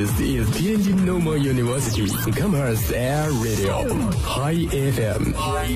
[0.00, 3.84] This is Tianjin Normal University Commerce Air Radio
[4.24, 5.36] High FM。
[5.36, 5.68] 开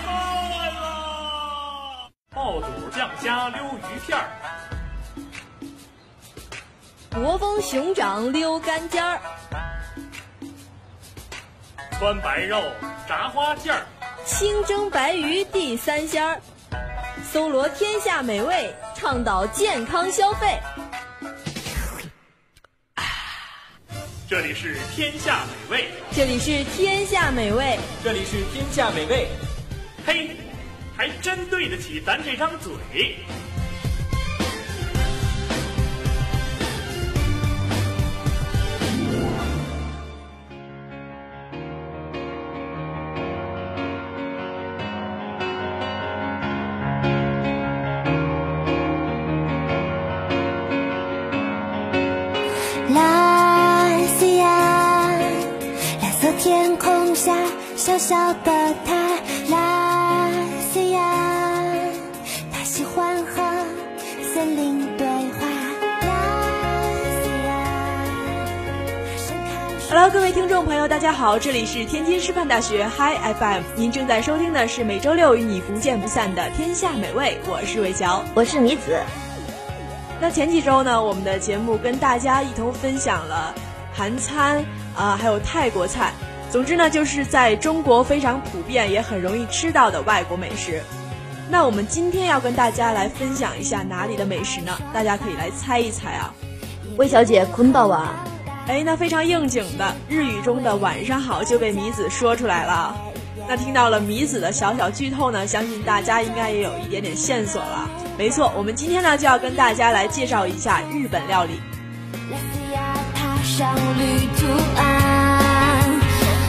[0.00, 0.08] 饭
[0.72, 2.08] 啦！
[2.34, 2.66] 爆肚
[2.96, 4.24] 酱虾溜鱼片儿，
[7.12, 9.20] 国风熊掌溜干尖儿，
[11.98, 12.62] 川白肉
[13.06, 13.84] 炸花馅儿，
[14.24, 16.40] 清蒸白鱼地三鲜儿，
[17.32, 20.58] 搜罗天下美味，倡导健康消费。
[24.28, 25.88] 这里是天下美味。
[26.12, 29.28] 这里是天下美味，这里是天下美味。
[30.06, 30.36] 嘿，
[30.96, 33.16] 还真对得起咱这张嘴。
[69.98, 78.22] Hello，各位听众朋友，大家好，这里是天津师范大学 Hi FM，您正在收听的是每周六与你不见不散的天下美味，我是魏乔。
[78.34, 79.00] 我是米子。
[80.20, 83.54] 那前几周呢，我们的节目跟大家一同分享了
[83.94, 84.62] 韩餐
[84.94, 86.12] 啊、还有泰国菜，
[86.50, 90.82] 总之呢，就是在中国非常普遍也很容易吃到的外国美食。
[91.48, 94.78] 那我们今天要跟大家来分享一下哪里的美食呢？
[94.92, 96.34] 大家可以来猜一猜啊。
[96.98, 98.22] 魏小姐，坤宝啊，
[98.68, 102.96] 哎，那非常应景的日语中的“晚上好”就被米子说出来了。
[103.48, 107.88] 那听到了米子的小小剧透呢，相信大家应该也有一点点线索了。
[108.18, 111.60] 没错，我们今天呢就要跟大家来介绍一下日本料理。
[113.44, 116.00] 上旅途岸，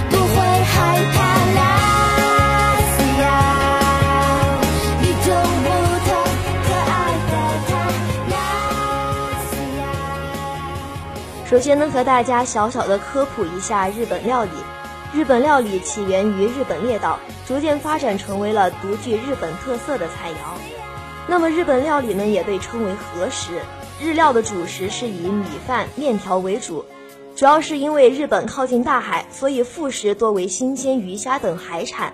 [0.09, 1.17] 不会害怕。
[1.55, 1.86] 蓝
[11.49, 14.49] 首先呢，和大家小小的科普一下日本料理。
[15.13, 20.59] 日本料理起源于日本列岛，逐渐发展成为了独具日本特色的菜肴。
[21.25, 23.61] 那么日本料理呢，也被称为和食。
[24.01, 26.83] 日料的主食是以米饭、面条为主，
[27.37, 32.11] 主要是因为日本靠近大海，所以副食多为新鲜鱼虾等海产。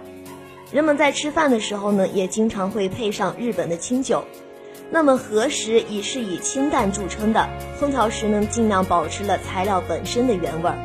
[0.72, 4.26] 人们在吃饭的时候呢，也经常会配上日本的清酒。
[4.94, 7.50] 那么和食以是以清淡著称的，
[7.82, 10.78] 烹调时呢，尽量保持了材料本身的原味儿。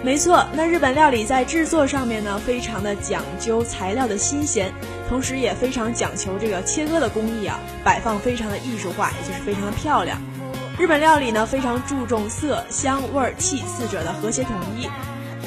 [0.00, 4.72] 没错，那日本料理在制作上面呢，非常的讲究材料的新鲜，
[5.08, 10.16] 同时也非常讲求这个切割的工艺啊，摆放非常的艺术化，也就是非常的漂亮。
[10.78, 14.88] 日本料理呢，非常注重色香味儿气四者的和谐统一，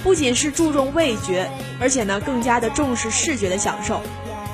[0.04, 1.50] 不仅是注重味觉，
[1.80, 4.02] 而且呢，更加的重视视觉的享受。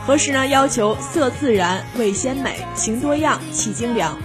[0.07, 4.17] 和食呢，要求色自然、味鲜美、形多样、气精良。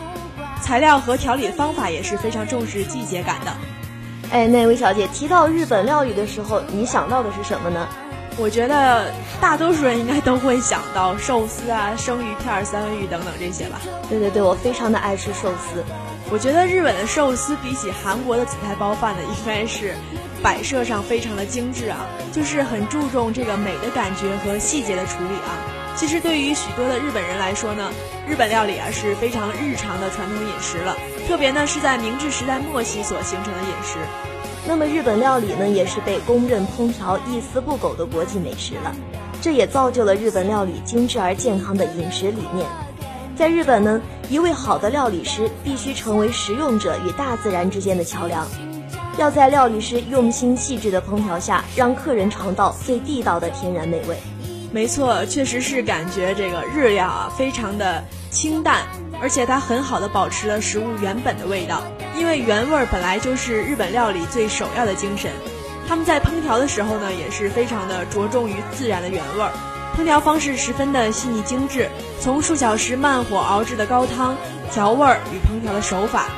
[0.61, 3.53] 材料和调理方法也是非常重视季节感的。
[4.31, 7.89] 哎，那位小姐提到日本料理的时候，你想到的是什么呢？
[8.37, 13.81] 我觉得大多数人应该都会想到寿司啊、生鱼片、三文鱼等等这些吧。
[14.09, 15.83] 对对对，我非常的爱吃寿司。
[16.31, 19.97] 我觉得日本的寿司比起韩国的紫菜包饭呢，应该是
[20.43, 25.57] 摆设上非常的精致啊，就是很注重这个美的感觉和细节的处理啊。
[25.95, 27.91] 其实对于许多的日本人来说呢，
[28.27, 30.97] 日本料理啊是非常日常的传统饮食了，
[31.29, 33.99] 特别呢是在明治时代末期所形成的饮食。
[34.67, 38.95] 那么日本料理呢，也是被公认烹调一丝不苟的国际美食了，
[39.41, 42.67] 这也造就了日本料理精致而健康的饮食理念。
[43.37, 44.01] 在日本呢，
[44.31, 48.47] 一位好的料理师必须成为食用者与大自然之间的桥梁，
[49.19, 54.17] 要在料理师用心细致的烹调下，让客人尝到最地道的天然美味。
[54.73, 58.87] 没错，确实是感觉这个日料啊非常的清淡，
[59.21, 61.83] 而且它很好的保持了食物原本的味道，
[62.17, 65.31] 因为原味儿本来就是日本料理最首要的精神。
[65.87, 69.53] 他们在烹调的时候呢，也是非常的着重于自然的原味儿，
[69.95, 74.35] 烹调方式十分的细腻精致，从数小时慢火熬制的高汤，
[74.71, 76.29] 调味儿与烹调的手法，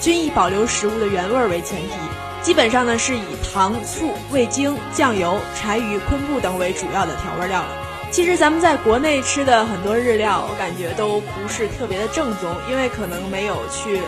[0.00, 1.94] 均以保留食物的原味为前提。
[2.42, 7.68] 基本上呢是以糖、醋、味精、酱油、柴鱼、昆布等为主要的调味料了。
[8.10, 14.00] 其实咱们在国内吃的很多日料，我感觉都不是特别的正宗，因为可能没有去，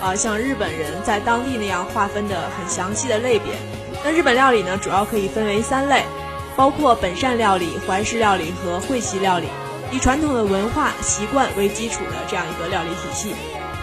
[0.00, 3.52] 呃，像日本人在当地那样划分的很详细的类别。
[4.04, 6.04] 那日本料理呢，主要可以分为三类，
[6.56, 9.48] 包括本善料理、怀石料理和会席料理。
[9.92, 13.34] 以传统的文化习惯为基础的这样一个料理体系。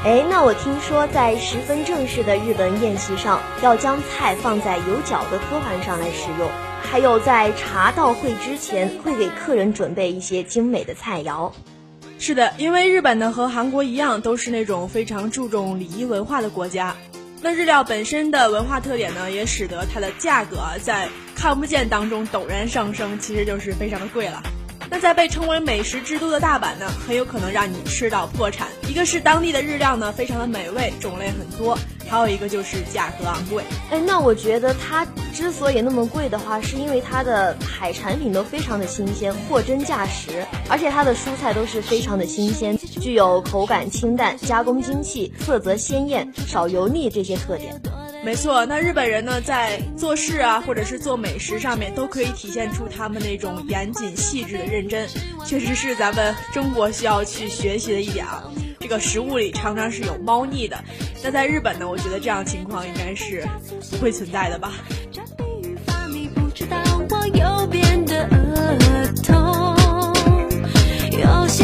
[0.05, 6.49] 哎，那我听说在十分正式的日本宴席上，要将菜放在有角的托盘上来食用，
[6.83, 11.51] 还有在茶到会之前，会给客人准备一些精美的菜肴。
[12.19, 16.95] 是的，因为日本呢和韩国一样，都是那种非常注重礼仪文化的国家。
[17.41, 24.41] 那日料本身的文化特点呢，也使得它的价格在看不见当中陡然上升，其实就是非常的贵了。
[24.89, 28.67] 那在被称为美食之都的大阪呢，很有可能让你吃到破产。
[28.87, 31.77] 一个是当地的日料呢非常的美味，种类很多，
[32.09, 33.63] 还有一个就是价格昂贵。
[33.91, 47.79] 哎，那我觉得它之所以那么贵的话，是因为它的海产品都非常的新鲜，货真价实，而且它的蔬菜都是非常的新鲜，具有口感清淡、加工精细、色泽鲜艳、少油腻这些特点。
[48.27, 55.07] 没错，那日本人呢，在做事啊，或者是做美食上面，都可以体现出他们那种严谨细致的认真，
[55.45, 58.43] 确实是咱们中国需要去学习的一点啊。
[58.81, 60.77] 这个食物里常常是有猫腻的，
[61.23, 63.47] 那在日本呢，我觉得这样情况应该是
[63.91, 64.73] 不会存在的吧。
[71.13, 71.63] 有些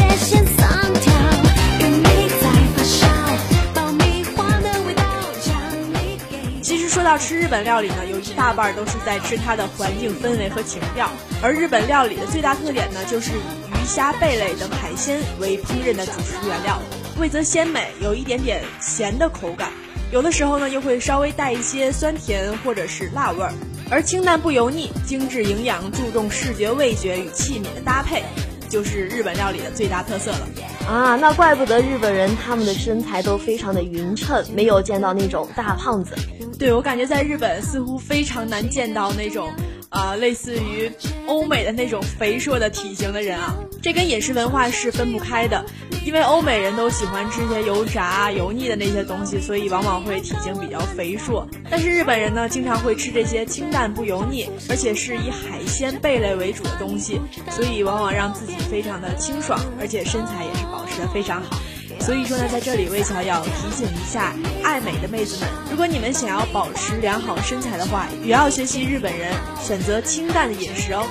[7.04, 11.06] 说到吃日本料理呢，有一大半都是在吃它的环境氛围和情调。
[11.42, 13.34] 而日本料理的最大特点呢，就是以
[13.74, 16.80] 鱼虾贝类等海鲜为烹饪的主食原料，
[17.18, 19.70] 味则鲜美，有一点点咸的口感，
[20.12, 23.52] 有的时候呢又会稍微带一些酸甜或者是辣味儿。
[23.90, 28.22] 而清淡不油腻，精致营养，注重视觉味觉与器皿的搭配，
[28.70, 30.48] 就是日本料理的最大特色了。
[30.86, 36.14] 啊，那怪不得日本人他们的身材都非常的匀称，没有见到那种大胖子。
[36.58, 39.50] 对，我感觉在日本似乎非常难见到那种，
[39.88, 40.90] 啊，类似于
[41.26, 43.56] 欧美的那种肥硕的体型的人啊。
[43.82, 45.64] 这跟饮食文化是分不开的，
[46.06, 51.46] 因为欧美人都喜欢吃些油炸、油腻的那些东西，所以往往会体型比较肥硕。
[51.70, 57.20] 但是日本人呢，经常会吃这些清淡不油腻，而且是以海鲜贝类为主的东西，
[57.50, 60.64] 所以往往让自己非常的清爽，而且身材也是
[61.12, 61.58] 非常好。
[62.00, 71.06] 所以说呢，在这里魏乔要提醒一下爱美的妹子们，如果你们想要保持良好身材的话，也要学习日本人，选择清淡的饮食哦。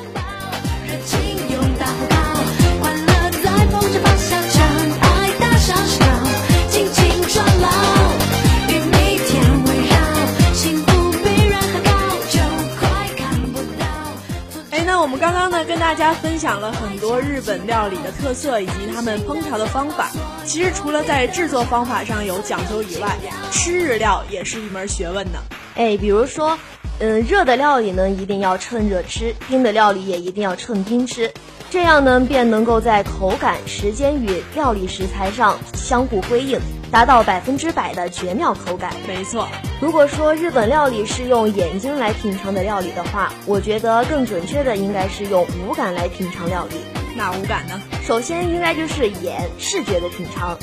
[15.23, 20.11] 刚刚呢，跟大家分享了很多日本料理的特色以及他们烹调的方法。
[20.43, 23.15] 其实除了在制作方法上有讲究以外，
[23.49, 25.39] 吃日料也是一门学问呢。
[25.75, 26.59] 哎，比如说，
[26.99, 31.31] 嗯，热的料理呢一定要趁热吃，冰的料理也一定要趁冰吃，
[31.73, 36.59] 这样呢便能够在口感、时间与料理食材上相互辉映。
[36.91, 38.93] 达到百分之百的绝妙口感。
[39.07, 39.47] 没错，
[39.81, 46.75] 如果说日本料理是用眼睛来品尝的料理的话，我觉得更准确的应该是用五感来品尝料理。
[47.17, 47.81] 哪五感呢？
[48.03, 50.55] 首先应该就是眼视觉的品尝，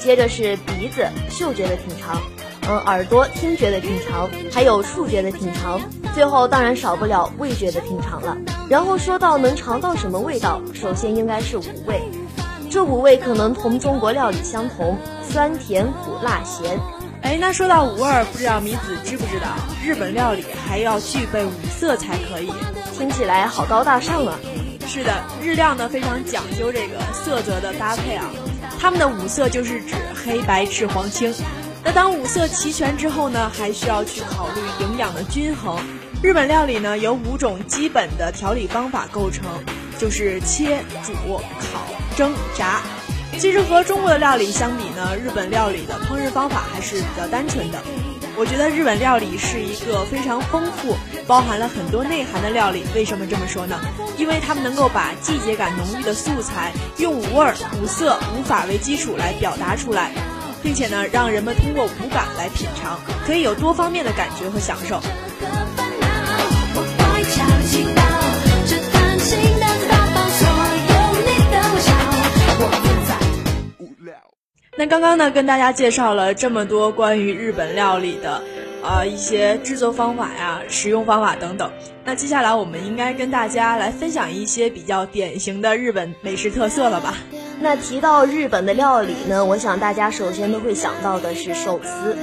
[0.00, 2.20] 接着是鼻子嗅觉的品尝，
[2.70, 5.80] 嗯，耳朵听觉的品尝，还有触觉的品尝，
[6.14, 8.36] 最后当然少不了味觉的品尝了。
[8.68, 12.02] 然后说到能尝到什么味道，首先应该是五味。
[12.70, 16.78] 这五味可能同中国料理相同，酸甜苦辣咸。
[17.22, 19.48] 哎，那说到五味，不知道米子知不知道，
[19.82, 22.52] 日本料理还要具备五色才可以。
[22.92, 24.38] 听起来好高大上啊！
[24.86, 28.26] 是的，日料呢非常讲究这个色泽的搭配啊。
[28.78, 31.32] 他们的五色就是指黑白赤黄青。
[31.84, 35.78] 那当五色齐全之后呢，还需要去考虑营养的均衡。
[36.22, 39.44] 日本料理呢由五种基本的调理方法构成，
[39.98, 41.12] 就是切、煮、
[41.60, 41.86] 烤。
[42.16, 42.80] 蒸炸，
[43.38, 47.78] 其实和中国的料理相比呢，日本料理的烹饪方法还是比较单纯的。
[48.36, 50.96] 我觉得日本料理是一个非常丰富、
[51.28, 52.82] 包含了很多内涵的料理。
[52.94, 53.80] 为什么这么说呢？
[54.16, 60.12] 因为他们能够把季节感浓郁的素材用五味、五色、五法为基础来表达出来，
[60.62, 65.00] 并且呢，让人们通过五感来品尝，可以有多方面的感觉和享受。
[74.76, 78.40] 那刚刚呢，跟大家介绍了这么多关于日本料理的，
[78.80, 81.68] 啊一些制作方法呀、食用方法等等。
[82.04, 87.16] 那接下来我们应该跟大家来分享一些比较典型的日本美食特色了吧？
[87.60, 92.16] 那提到日本的料理呢，我想大家首先都会想到的是寿司，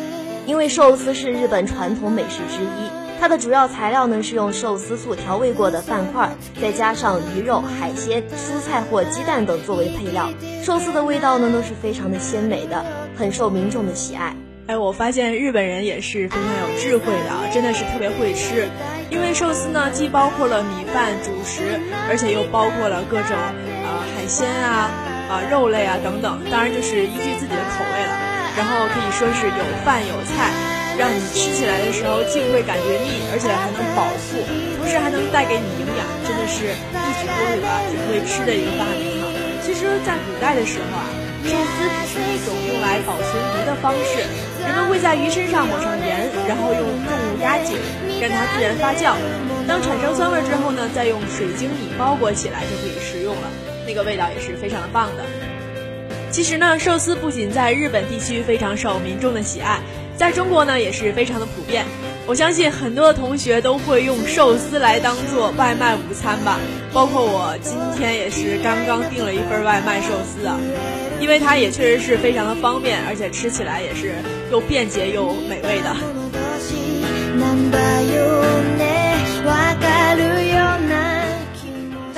[0.46, 2.90] 因为寿司是日本传统美食之一。
[3.20, 6.30] 它的主要材料呢是用寿司醋调味过的饭块，
[6.62, 10.30] 再加上鱼肉、海鲜、蔬菜或鸡蛋等作为配料。
[10.64, 12.86] 寿司的味道呢都是非常的鲜美的，
[13.18, 14.36] 很受民众的喜爱。
[14.68, 18.68] 哎，我发现日本人也是非常有智慧的啊，真的是特别会吃。
[19.10, 24.90] 因为寿司呢既包括了米饭主食，而且又包括了各种呃海鲜啊、
[25.30, 28.14] 啊肉类啊等等，当然就是依据自己的口味了。
[28.56, 30.52] 然后可以说是有饭有菜，
[30.98, 34.40] 让你吃起来的时候既不会感觉腻，而且还能饱腹，
[34.80, 39.28] 同时还能带给你营养，真的是一举多得啊，挺会吃的一个发明哈。
[39.66, 41.06] 其实，在古代的时候啊。
[41.46, 44.18] 寿司只是一种用来保存鱼的方式，
[44.66, 47.78] 人们会在鱼身上抹上盐，然后用重物压紧，
[48.20, 49.14] 让它自然发酵。
[49.68, 53.48] 当产生酸味之后呢，再用水晶米包裹起来就可以食用了，
[53.86, 55.24] 那个味道也是非常的棒的。
[56.32, 59.80] 其实呢，寿司不仅在日本地区非常受民众的喜爱，
[60.18, 61.86] 在中国呢也是非常的普遍。
[62.28, 66.60] 我相信很多的同学都会用寿司来当做外卖午餐吧，
[66.92, 70.60] 包括我今天也是刚刚订了一份外卖寿司啊。
[71.22, 74.16] 因为它也确实是非常的方便，而且吃起来也是
[74.52, 75.96] 又便捷又美味的。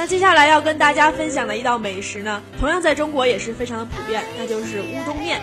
[0.08, 5.42] 接下来要跟大家分享的一道美食呢，同样在中国也是非常的普遍，那就是乌冬面。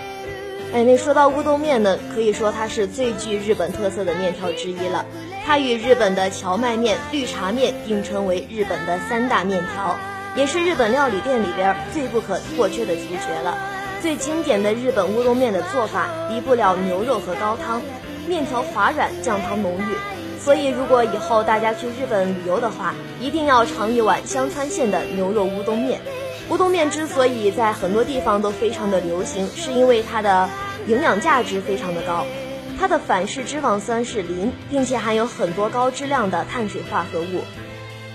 [0.72, 5.04] 哎，那说到乌冬面呢，可以说它是最具日本特色的面条之一了。
[5.44, 9.96] 它与日本的荞麦面、绿茶面并称为日本的三大面条。
[10.34, 13.56] 也是日本料理店里边最不可或缺的主角了。
[14.00, 17.82] 最经典的日本乌冬面的做法离不了牛肉和高汤，
[18.26, 20.23] 面条滑软，酱汤浓郁。
[20.44, 26.02] 所以如果以后大家去日本旅游的话，一定要尝一碗香川县的牛肉乌冬面。
[26.50, 30.50] 乌冬面之所以在很多地方都非常的流行，是因为它的
[30.86, 32.26] 营养价值非常的高。
[32.78, 37.40] 它的反式脂肪酸是零，并且含有很多高质量的碳水化合物。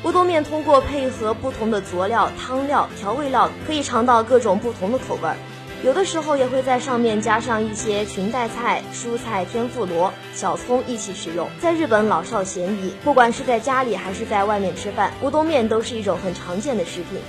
[0.04, 5.36] 乌冬面通过配合不同的佐料、汤料、调味料，可以尝到各种不同的口味儿。
[5.82, 11.48] 有的时候也会在上面加上一些裙带菜、蔬菜、天妇罗、小葱一起食用。
[11.62, 17.20] 在日本老少咸宜，不管是在家里还是在外面吃饭，乌冬面都是一种很常见的食品。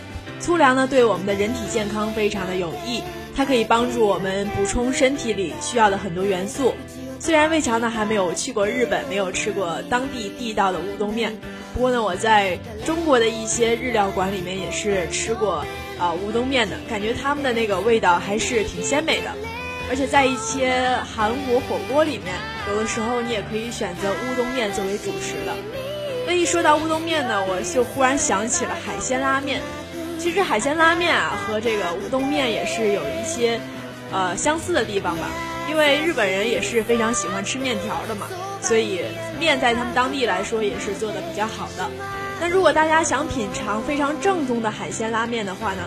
[0.40, 3.02] 粗粮呢，对我们的人体健康非常的有益，
[3.36, 6.74] 它可以帮助我们补充身体里需要的很多元素。
[7.20, 11.38] 虽然魏强呢还没有去过日本，没有吃过当地地道的乌冬面。
[11.72, 15.64] 不过呢，我在中国的一些日料馆里面也是吃过
[16.00, 19.30] 啊乌冬面的，感觉他们的那个味道还是挺鲜美的。
[19.90, 22.34] 而且在一些韩国火锅里面，
[22.68, 25.52] 有的时候你也可以选择乌冬面作为主食的。
[26.26, 29.60] 那一说到乌冬面呢，我就忽然想起了海鲜拉面。
[30.18, 33.60] 其实海鲜拉面啊和这个乌冬面也是有一些
[34.12, 35.26] 呃相似的地方吧，
[35.68, 38.26] 因为日本人也是非常喜欢吃面条的嘛。
[38.62, 39.00] 所以
[39.38, 41.90] 面在他们当地来说也是做的比较好的。
[42.40, 45.82] 那如果大家想品尝非常正宗的海鲜拉面的话呢，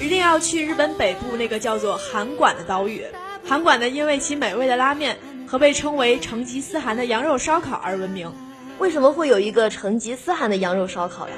[0.00, 3.04] 一定要去日本北部那个叫做函馆的岛屿。
[3.44, 8.32] 函馆呢，因为其美味的拉面和被称为成吉思汗的羊肉烧烤而闻名。
[8.78, 11.34] 为什么会有一个成吉思汗的羊肉烧烤呀？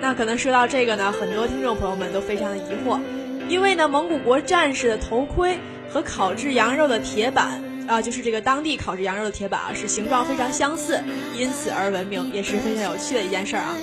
[0.00, 2.98] 那可能说到这个呢，很多听众朋友们都非常的疑惑，
[3.50, 5.58] 因为呢，蒙古国战士的头盔
[5.90, 7.62] 和烤制羊肉的铁板。
[7.90, 11.02] 啊，就是这个当地烤制羊肉的铁板啊，是形状非常相似，
[11.36, 13.76] 因此而闻名，也是非常有趣的一件事儿啊。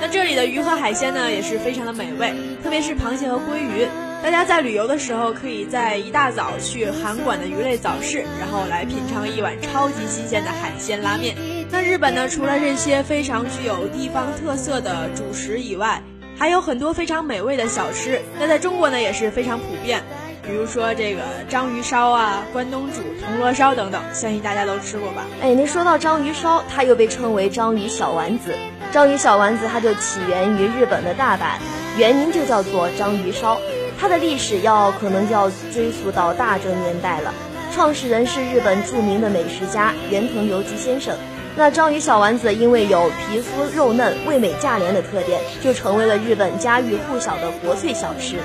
[0.00, 2.34] 那这里的鱼和海鲜呢，也是非常的美味，
[2.64, 3.86] 特别是螃蟹和鲑鱼。
[4.24, 11.36] 大家在旅游的时候，可以在一大早去韩馆的鱼类早市，然后来品尝一碗超级新鲜的海鲜拉面。
[11.70, 16.02] 那日本呢，除了这些非常具有地方特色的主食以外，
[16.36, 18.20] 还有很多非常美味的小吃。
[18.40, 20.02] 那在中国呢，也是非常普遍。
[20.46, 25.24] 比如说这个章鱼烧啊、关东煮、铜锣烧等等，相信大家都吃过吧？
[25.40, 28.54] 哎，那说到章鱼烧，它又被称为章鱼小丸子。
[28.92, 31.58] 章鱼小丸子它就起源于日本的大阪，
[31.96, 33.58] 原名就叫做章鱼烧。
[33.98, 37.32] 它的历史要可能就要追溯到大正年代了。
[37.72, 41.16] 创始人是日本著名的美食家原藤由吉先生。
[41.56, 48.36] 那章鱼小丸子因为有皮肤肉嫩、味美价廉的特点，就成为了日本家喻户晓的国粹小吃。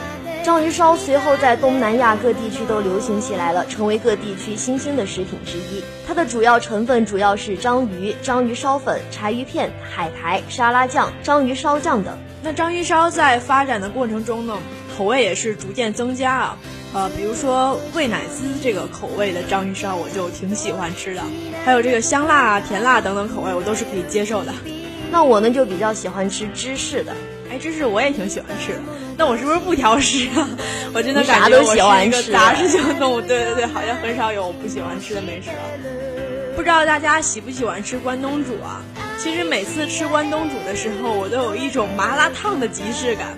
[0.49, 5.83] 章鱼烧随后在东南亚各地区都流行起来了，成为各地区新兴的食品之一。
[6.07, 12.17] 它的主要成分主要是章鱼、章鱼烧粉、柴鱼片、海苔、沙拉酱、章鱼烧酱等。
[12.41, 14.57] 那章鱼烧在发展的过程中呢，
[14.97, 16.57] 口味也是逐渐增加啊。
[16.95, 21.21] 呃，比如说味乃滋这个口味的章鱼烧，我就挺喜欢吃的。
[21.63, 24.51] 还有这个香辣、甜辣等等口味，我都是可以接受的。
[25.11, 27.13] 那我呢，就比较喜欢吃芝士的。
[27.51, 28.79] 哎，芝士我也挺喜欢吃的。
[29.17, 30.47] 那我是不是不挑食啊？
[30.93, 33.21] 我真的感觉我是一个杂食性动物。
[33.21, 35.57] 对对对，好像很少有我不喜欢吃的美食了。
[36.55, 38.81] 不知道大家喜不喜欢吃关东煮啊？
[39.17, 43.37] 其实每次吃关东煮的时候，我都有一种麻辣烫的即视感。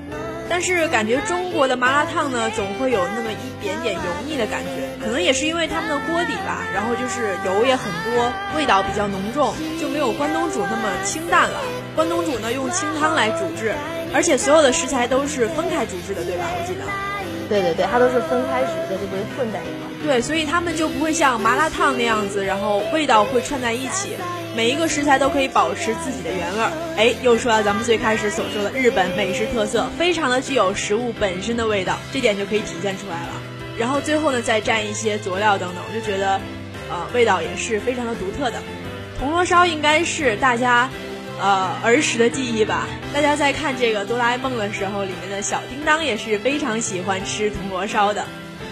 [0.49, 11.61] 但是感觉中国的麻辣烫呢，总会有那么一点点油腻的感觉，可能也是因为他们的锅底吧，然后就是油也很多，味道比较浓重，就没有关东煮那么清淡了。
[11.95, 13.73] 关东煮呢用清汤来煮制，
[14.13, 16.45] 而且所有的食材都是分开煮制的，对吧？
[16.51, 16.81] 我记得。
[17.49, 19.91] 对对对，它都是分开煮的，就不会混在一块。
[20.05, 24.15] 对，所以他们就不会像麻辣烫那样子，然后味道会串在一起。
[24.55, 26.71] 每一个食材都可以保持自己的原味儿。
[26.97, 33.41] 哎，又说到咱们最开始所说的日本美食特色，非常的具有食物本身的味道，这点就可以体现出来了。
[33.77, 36.39] 然后最后呢，再蘸一些佐料等等，我就觉得，
[36.89, 38.57] 呃，味道也是非常的独特的。
[39.19, 40.89] 铜锣烧应该是大家，
[41.41, 42.87] 呃，儿时的记忆吧。
[43.13, 48.23] 大家在看这个哆啦 A 梦的时候，里面的小叮当也是非常喜欢吃铜锣烧的。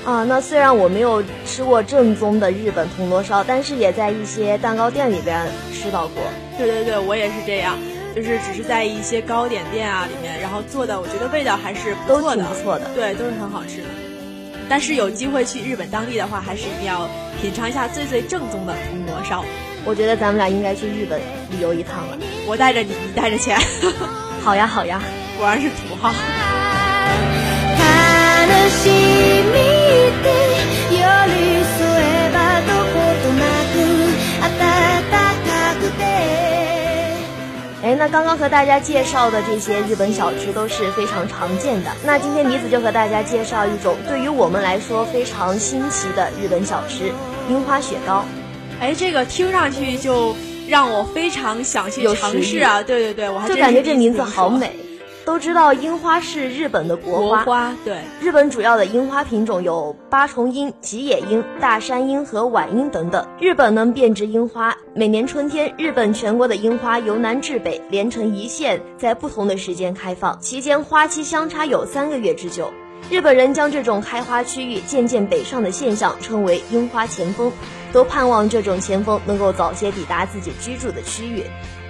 [0.05, 6.23] 啊，那虽然我没有吃过正宗的日本铜锣烧，但是也在一些蛋糕店里边吃到过。
[6.57, 7.75] 对对对，我也是这样，
[8.15, 13.87] 就是只是在一些糕点店啊里面，然后做的，我觉得味道还是都挺不错的，对，都是很好吃的。
[14.69, 17.09] 但是有机会去日本当地的话，还是一定要
[17.41, 19.43] 品尝一下最最正宗的铜锣烧。
[19.85, 21.19] 我觉得咱们俩应该去日本
[21.51, 22.17] 旅游一趟了。
[22.47, 23.57] 我带着你，你带着钱。
[24.43, 25.01] 好呀好呀，
[25.37, 26.13] 果然是土豪。
[37.81, 41.89] 哎，那刚刚和大家介绍的这些日本小吃都是非常常见的。
[42.05, 47.11] 那今天妮子就和大家介绍一种对于我们来说非常新奇的日本小吃——
[47.49, 48.23] 樱花雪糕。
[48.79, 50.33] 哎，这个听上去就
[50.67, 52.81] 让我非常想去尝试啊！
[52.81, 54.71] 对对对，我还就感觉这名字好美。
[55.25, 57.97] 都知道樱花是日本的国花，对。
[58.19, 63.27] 日本主要的樱花品种有八重樱、吉野樱、大山樱和晚樱等等。
[63.39, 72.71] 日本呢遍植樱花，每年春天，日本全国的樱花由南至北连成一线，在不同的时间开放，期间花期相差有三个月之久。
[73.11, 77.51] 日本人将这种开花区域渐渐北上的现象称为樱花前锋，
[77.91, 81.43] 都盼望这种前锋能够早些抵达自己居住的区域。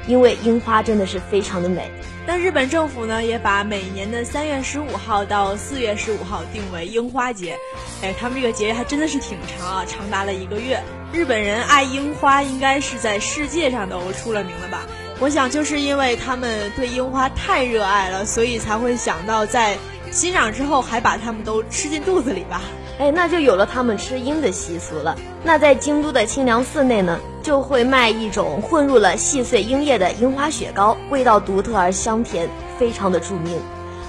[0.08, 1.88] 因为樱花真的是非常的美，
[2.26, 7.56] 但日本政府呢也把每年的三月十五号到四月十五号定为樱花节。
[8.02, 10.82] 哎，他们这个节还真的是挺长啊，长达了一个月。
[11.14, 14.84] 日本人爱樱花，应该是在世界上都出了名了吧？
[15.20, 19.78] 我想就是因为他们对樱花太热爱了，所以才会想到在
[20.10, 22.62] 欣赏之后还把它们都吃进肚子里吧。
[23.00, 25.16] 哎，那就有了他们吃樱的习俗了。
[25.42, 33.58] 那在京都的清凉寺内呢，就会卖一种混入了细碎樱叶的樱花雪糕，味道独特而香甜，非常的著名。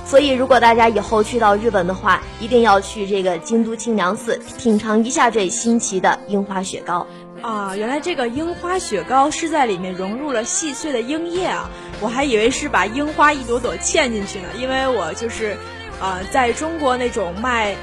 [0.04, 7.06] 所以，如果大家以后去到日本的话，一定要去这个京都清凉寺品尝一下这新奇的樱花雪糕。
[7.42, 11.70] 啊，原来这个樱花雪糕是在里面融入了细碎的樱叶啊！
[12.00, 15.56] 我还以为是把樱花一朵朵嵌进去呢，因为我就是，
[16.00, 17.76] 呃，在中国那种卖。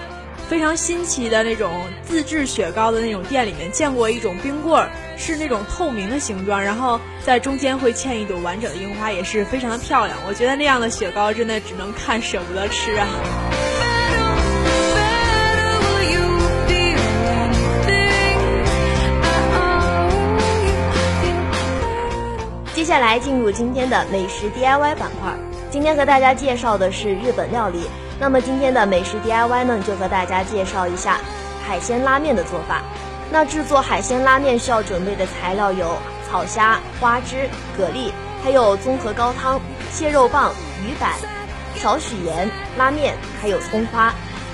[0.50, 10.18] 非常新奇的那种自制雪糕的那种店里面见过一种冰棍儿，是那种透明的形状，然后在中间会嵌一朵完整的樱花，也是非常的漂亮。
[10.26, 13.08] 我觉得那样的雪糕真的只能看舍不得吃啊。
[22.74, 25.36] 接下来进入今天的美食 DIY 板块，
[25.70, 27.82] 今天和大家介绍的是日本料理。
[28.19, 31.19] 那么今天的美食 DIY 呢，就和大家介绍一下
[31.65, 32.82] 海鲜拉面的做法。
[33.32, 38.12] 那制作海鲜拉面需要准备的材料有草虾、花枝、蛤蜊，
[38.43, 39.60] 还有综合高汤、
[39.91, 40.51] 蟹肉棒、
[40.82, 41.12] 鱼板、
[41.75, 44.13] 少许盐、拉面，还有葱花。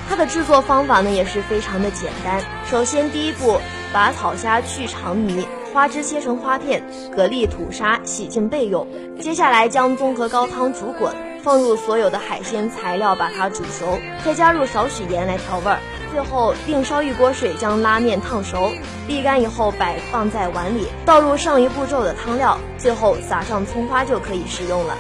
[0.10, 2.41] 它的制作方法呢也是非常的简单。
[2.69, 3.62] 首先第一步，
[3.93, 6.84] 把草虾去肠泥，花枝切成花片，
[7.15, 8.86] 蛤蜊吐沙洗净备用。
[9.21, 11.33] 接下来将综合高汤煮滚。
[11.44, 15.78] 放入所有的海鲜材料，把它煮熟，再加入少许盐来调味儿。
[16.10, 18.72] 最后另烧一锅水，将拉面烫熟，
[19.10, 24.96] 沥干以后摆放在碗里，倒入上一步骤的汤料，最后撒上葱花就可以食用了。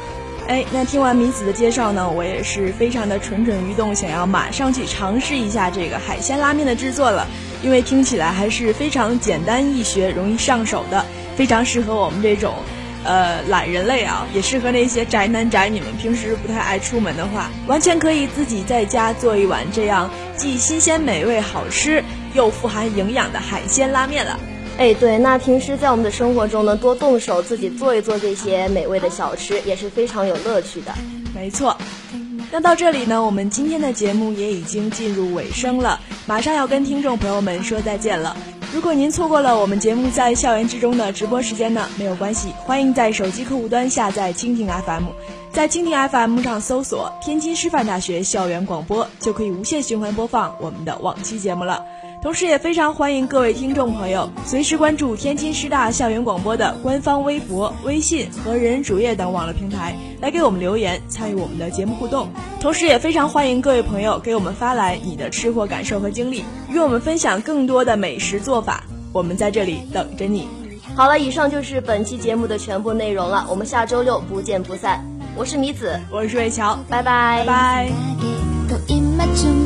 [0.49, 7.25] 哎，那听完米子的介绍呢，我也是非常的蠢蠢欲动，想要马上去尝试一下这个海鲜拉面的制作了，
[7.61, 11.05] 因为听起来还是非常简单易学、容易上手的，
[11.37, 12.55] 非常适合我们这种。
[13.03, 15.89] 呃，懒人类啊，也适合那些宅男宅女们。
[15.97, 24.39] 平时不太爱出门的话，完全可以自己在家做一碗这样既新鲜美味、好吃又富含营养的海鲜拉面了。
[24.77, 30.93] 哎，对，那平时在我们的生活中呢，多动手自己做一做这些美味的小吃，也是非常有乐趣的。
[31.35, 31.77] 没错。
[32.51, 38.35] 那到这里呢，我们今天的节目也已经进入尾声了，马上要跟听众朋友们说再见了。
[38.73, 45.03] 如果您错过了我们节目在校园之中的直播时间呢，没有关系，欢迎在手机客户端下载蜻蜓 FM，
[45.51, 51.85] 在蜻蜓 FM 上搜索天津师范大学校园广播，就可以无限循环播放我们的往期节目了。
[52.23, 62.29] 同时，也非常欢迎各位听众朋友随时关注天津师大校园广播的官方微博、微信和人人主页等网络平台，来给我们留言，参与我们的节目互动。
[62.61, 68.85] 同时，也非常欢迎各位朋友给我们发来你的吃货感受和经历，与我们分享更多的美食做法。
[69.11, 70.47] 我们在这里等着你。
[70.95, 75.05] 好了，以上就是本期节目的全部内容了，我们下周六不见不散。
[75.35, 77.91] 我是米子，我是魏乔，拜拜拜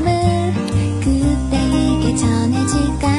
[0.02, 0.17] 拜。
[2.18, 3.17] 전해질까?